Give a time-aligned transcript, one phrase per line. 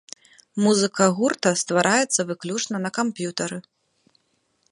[0.67, 3.57] Музыка гурта ствараецца выключна на камп'ютары.